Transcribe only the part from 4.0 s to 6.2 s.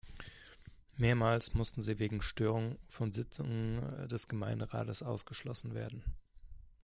des Gemeinderates ausgeschlossen werden.